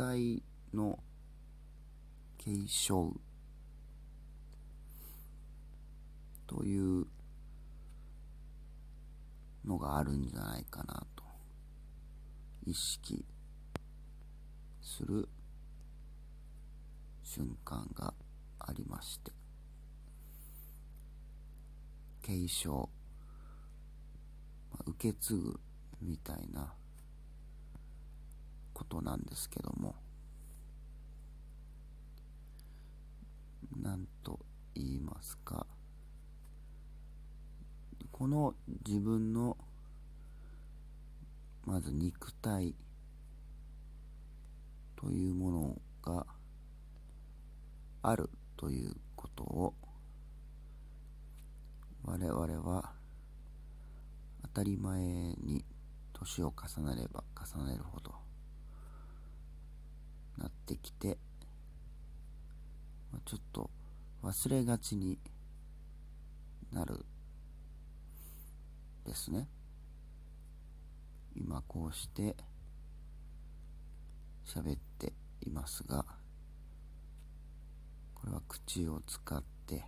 [0.00, 0.42] 体
[0.72, 0.98] の
[2.38, 3.12] 継承
[6.46, 7.06] という
[9.66, 11.22] のがあるんじゃないかなと
[12.66, 13.26] 意識
[14.80, 15.28] する
[17.22, 18.14] 瞬間が
[18.58, 19.32] ありまして
[22.22, 22.88] 継承、
[24.72, 25.60] まあ、受け継ぐ
[26.00, 26.72] みたいな
[28.80, 29.94] ことなんですけども。
[33.76, 34.40] 何と
[34.74, 35.66] 言いますか。
[38.10, 38.54] この
[38.86, 39.56] 自分の
[41.66, 42.74] まず肉体
[44.96, 46.26] というものが
[48.02, 49.74] あるということを
[52.04, 52.92] 我々は
[54.42, 55.64] 当たり前に
[56.14, 58.29] 年を重ねれば重ねるほど
[60.38, 61.18] なってきて
[63.24, 63.70] ちょっと
[64.22, 65.18] 忘れがちに
[66.72, 67.04] なる
[69.04, 69.48] ですね。
[71.34, 72.36] 今こうして
[74.44, 76.04] 喋っていますが
[78.14, 79.84] これは口を使って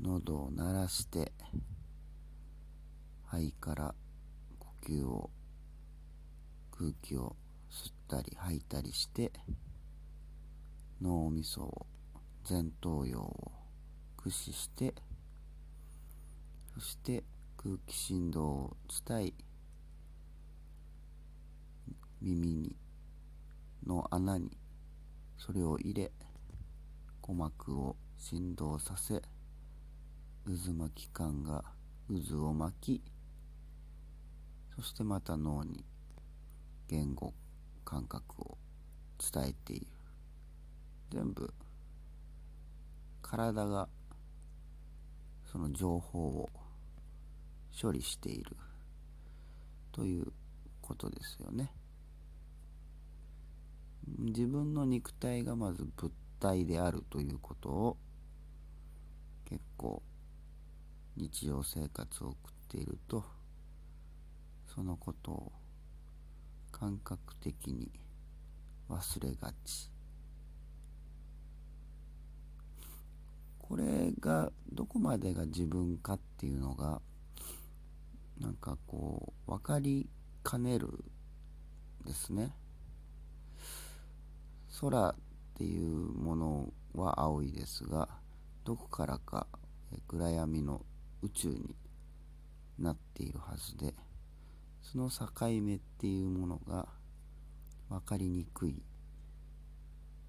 [0.00, 1.32] 喉を鳴らして
[3.26, 3.94] 肺から
[4.58, 5.30] 呼吸を
[6.70, 7.36] 空気を
[8.06, 9.32] ったり吐いたりして
[11.02, 11.86] 脳みそを
[12.48, 13.52] 前頭葉を
[14.16, 14.94] 駆使して
[16.74, 17.24] そして
[17.56, 19.32] 空気振動を伝え
[22.22, 22.76] 耳に
[23.84, 24.56] の穴に
[25.36, 26.12] それを入れ
[27.20, 29.20] 鼓膜を振動させ
[30.44, 31.64] 渦巻き感が
[32.08, 33.02] 渦を巻き
[34.76, 35.84] そしてまた脳に
[36.88, 37.34] 言語
[37.86, 38.58] 感覚を
[39.32, 39.86] 伝えている。
[41.10, 41.54] 全部
[43.22, 43.88] 体が
[45.50, 46.50] その情報を
[47.80, 48.56] 処理している
[49.92, 50.32] という
[50.82, 51.70] ことですよね。
[54.18, 57.96] 自分の肉体がまず物体であるということを
[59.48, 60.02] 結構
[61.16, 63.24] 日常生活を送っていると
[64.74, 65.52] そのことを
[66.78, 67.90] 感覚的に
[68.90, 69.90] 忘れがち。
[73.58, 77.00] これがどこまでが自分かっていうのが
[78.38, 80.06] なんかこう分かり
[80.42, 81.02] かねる
[82.04, 82.52] ですね。
[84.78, 85.14] 空っ
[85.54, 88.06] ていうものは青いですが
[88.64, 89.46] どこからか
[90.06, 90.84] 暗闇の
[91.22, 91.74] 宇宙に
[92.78, 93.94] なっているはずで
[94.92, 95.26] その境
[95.62, 96.86] 目っていうものが
[97.88, 98.80] 分かりにくい。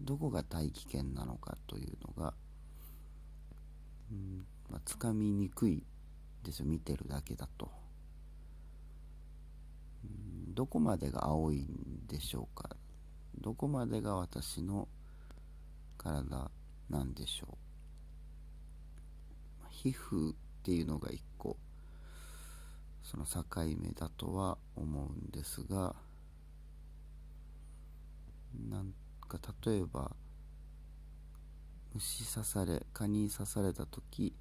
[0.00, 2.32] どこが大気圏なのかというのが、
[4.10, 5.84] うんまあ、つかみにくい
[6.42, 6.66] ですよ。
[6.66, 7.70] 見てるだけだと、
[10.04, 12.70] うん、どこまでが青いんでしょうか。
[13.42, 14.88] どこまでが私の
[15.98, 16.50] 体
[16.88, 17.56] なんでしょう。
[19.68, 21.22] 皮膚っていうのが一
[23.08, 23.42] その境
[23.80, 25.94] 目だとは思うんですが
[28.68, 28.92] なん
[29.26, 30.10] か例えば
[31.94, 34.34] 虫刺され蚊に刺された時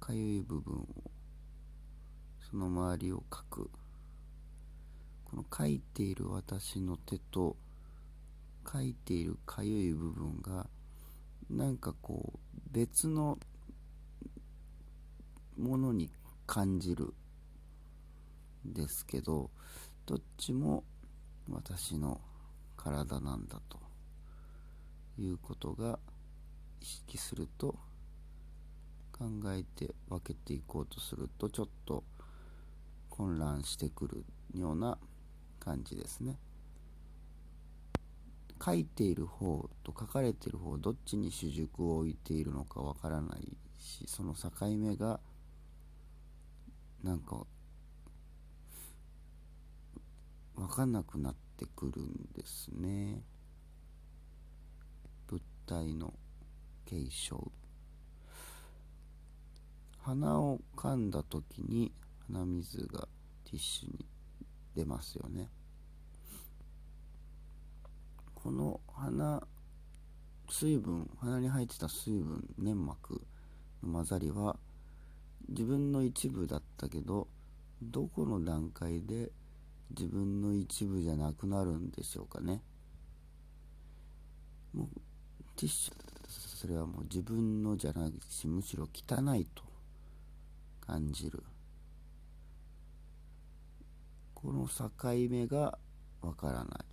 [0.00, 0.86] かゆい部分を
[2.50, 3.70] その周りをかく。
[5.24, 7.56] この書いている私の手と
[8.72, 10.66] 書いているかゆい部分が
[11.50, 12.38] なんかこう
[12.70, 13.36] 別の
[15.58, 16.10] ものに
[16.46, 17.14] 感じる
[18.64, 19.50] ですけど
[20.06, 20.84] どっちも
[21.50, 22.20] 私の
[22.76, 23.78] 体なんだと
[25.18, 25.98] いうことが
[26.80, 27.76] 意識すると
[29.12, 32.04] 考えて分けていこうとするとちょっと
[33.08, 34.24] 混乱してくる
[34.54, 34.98] ような
[35.58, 36.38] 感じですね。
[38.64, 45.20] 書いている方と書かれている方どっちに主軸を置いているのかわからないしその境目が
[47.02, 47.46] なんか
[50.56, 53.22] 分かんなくなってくるんですね。
[55.28, 56.14] 物体の
[56.84, 57.52] 継承。
[59.98, 61.92] 鼻を噛んだ時に
[62.28, 63.08] 鼻水が
[63.44, 64.06] ティッシュに
[64.74, 65.48] 出ますよね。
[68.34, 69.42] この鼻
[70.48, 73.20] 水分鼻に入ってた水分粘膜
[73.82, 74.56] の混ざりは
[75.48, 77.28] 自分の一部だったけど
[77.82, 79.30] どこの段階で
[79.90, 82.62] 自分の一部じゃなくなるんでしょうかね。
[84.72, 84.88] もう
[85.54, 85.94] ティッシュ
[86.28, 89.62] それはもう自分のじゃないしむしろ汚いと
[90.80, 91.42] 感じる。
[94.34, 94.90] この境
[95.30, 95.78] 目が
[96.20, 96.84] わからな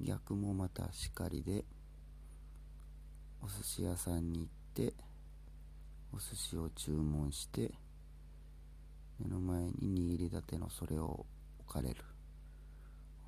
[0.00, 0.06] い。
[0.06, 1.64] 逆もまたしかりで
[3.42, 4.94] お寿司屋さんに行って
[6.12, 7.72] お寿司を注文して
[9.18, 11.26] 目の前に握りたてのそれを
[11.60, 11.96] 置かれる。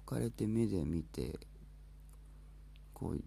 [0.04, 1.38] 置かれて目で見て
[2.94, 3.20] こう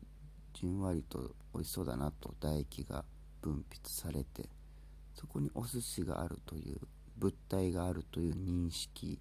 [0.54, 3.06] じんわりと美味しそうだなと唾液が
[3.42, 4.50] 分泌されて
[5.14, 6.80] そこにお寿司があるという
[7.18, 9.20] 物体があるという認識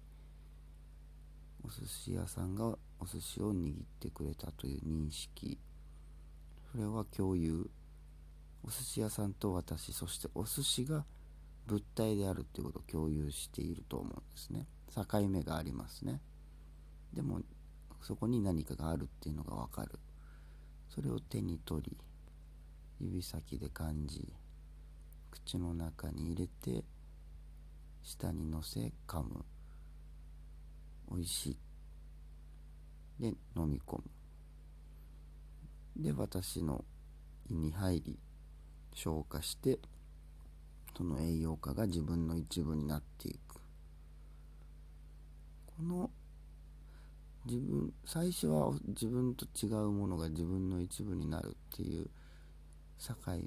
[1.63, 5.59] お寿司屋さんがお寿司を握ってくれたという認識。
[6.71, 7.69] それは共有
[8.63, 11.05] お寿司屋さんと私そしてお寿司が
[11.67, 14.67] 物体であるっていうことを共有していると思うんですね。
[14.93, 16.21] 境目がありますね。
[17.13, 17.41] でも
[18.01, 19.99] そこに何かがあるっていうのがわかる。
[20.89, 21.97] それを手に取り
[22.99, 24.33] 指先で感じ
[25.31, 26.83] 口の中に入れて
[28.03, 29.45] 舌にのせ噛む。
[31.09, 31.57] 美味しい。
[33.19, 34.03] で飲み込む。
[36.03, 36.83] で私の
[37.49, 38.19] 胃に入り
[38.93, 39.79] 消化して
[40.95, 43.55] その栄養価が自分の一部になっていく。
[45.77, 46.11] この
[47.45, 52.09] 自分最初は自分と違うものが自分の一部になるっていう
[52.99, 53.41] 境目。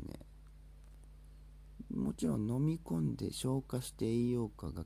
[1.97, 4.85] もちろん飲み込んで消化して栄養価が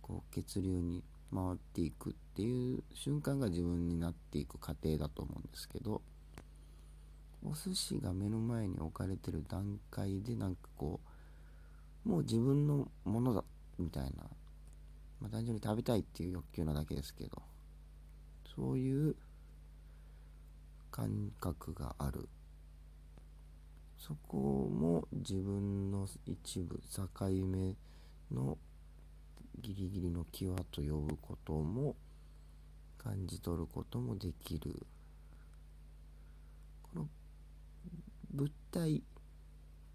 [0.00, 1.02] こう血流に
[1.34, 6.02] 回っていくっていう瞬間が自分になっていく過程だと思うんですけど
[7.48, 11.00] お寿司が目の前に置かれてる段階でなんかこ
[12.04, 13.44] うもう自分のものだ
[13.78, 14.24] みたいな、
[15.20, 17.42] まあ、単純に食べたいっていう欲求なだけですけど
[18.54, 19.16] そういう
[20.90, 22.28] 感覚がある。
[23.98, 27.08] そこも自分の一部境
[27.44, 27.74] 目
[28.30, 28.56] の
[29.60, 31.96] ギリギリの際と呼ぶことも
[32.98, 34.86] 感じ取ることもできる
[36.82, 37.08] この
[38.32, 39.02] 物体っ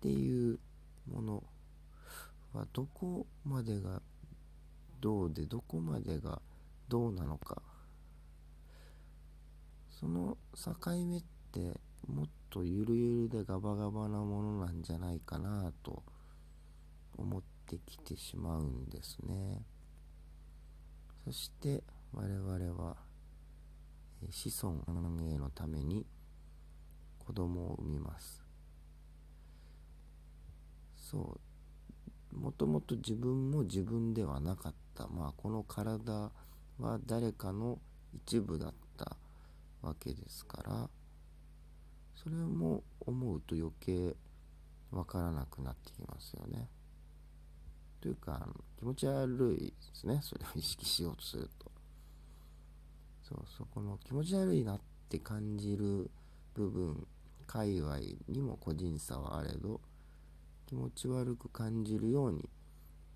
[0.02, 0.60] ていう
[1.08, 1.44] もの
[2.54, 4.02] はどこまでが
[5.00, 6.42] どうでどこまでが
[6.90, 7.62] どうなのか。
[9.90, 10.74] その境
[11.06, 16.04] 目ってもっとゆるゆるでガバガバなものなんじゃないかなと
[17.18, 19.62] 思ってきてしまうんですね。
[21.24, 21.84] そして
[22.14, 22.98] 我々は
[24.30, 26.06] 子孫へのために
[27.32, 28.44] 子供を産みます
[30.94, 31.40] そ
[32.34, 36.30] うもともと自分も自分ではなかったまあこの体
[36.78, 37.80] は誰かの
[38.14, 39.16] 一部だった
[39.82, 40.90] わけですから
[42.22, 44.14] それも思うと余計
[44.92, 46.68] わからなくなってきますよね。
[48.02, 48.46] というか
[48.78, 51.72] 気持ち悪いですねそれを意識しようとすると。
[53.24, 56.12] そうそこの気持ち悪いなって感じる
[56.54, 57.08] 部分
[57.42, 59.82] 界隈にも個人差はあれど
[60.68, 62.50] 気持ち悪く感じるように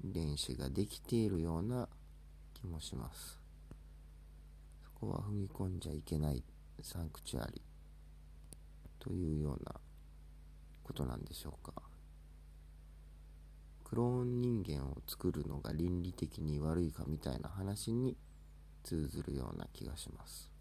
[0.04, 1.88] 練習ができているような
[2.54, 3.40] 気もします。
[4.84, 6.44] そこは踏み込んじゃいけない
[6.82, 7.62] サンクチュアリ。
[9.00, 9.76] というような
[10.84, 11.74] ことなんでしょうか。
[13.84, 18.18] クローン人間を作るのが倫理的に悪いかみたいな話に
[18.84, 20.52] 通ずるような気がします。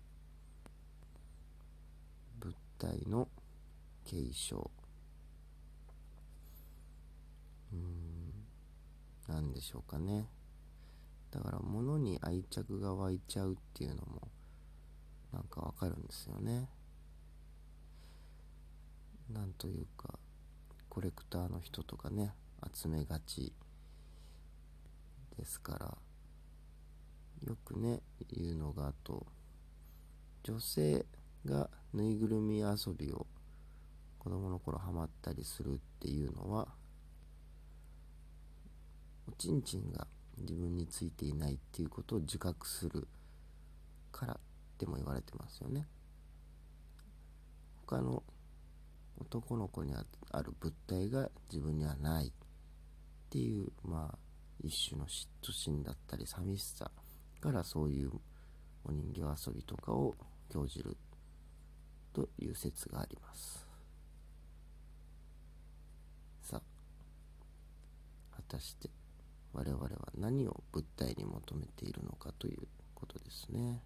[2.38, 3.28] 物体の
[4.04, 4.70] 継承。
[7.72, 8.14] うーん。
[9.28, 10.28] 何でしょうかね。
[11.30, 14.28] だから物に愛着が湧いちゃうっていうのも
[15.32, 16.68] なんかわかるんですよね。
[19.32, 20.18] なんというか
[20.88, 22.34] コレクターの人とかね
[22.72, 23.52] 集めがち
[25.36, 25.98] ですから
[27.44, 29.26] よくね言うのがあと
[30.44, 31.04] 女性
[31.44, 33.26] がぬいぐるみ遊びを
[34.24, 36.66] 子供の頃ハマったりするっていうのは
[39.28, 40.06] おちんちんが
[40.38, 43.06] 自分についていないっていうことを自覚する
[44.10, 44.36] からっ
[44.78, 45.86] ても言われてますよね。
[47.86, 48.22] 他の
[49.18, 52.32] 男の子にある物体が自分にはないっ
[53.30, 54.18] ていうまあ
[54.62, 56.90] 一種の嫉妬心だったり寂しさ
[57.40, 58.10] からそういう
[58.84, 60.14] お人形遊びとかを
[60.48, 60.96] 興じる
[62.12, 63.66] という説があります
[66.42, 66.62] さあ
[68.48, 68.90] 果たして
[69.52, 73.82] 我々は何を物体に求めているのかということですね。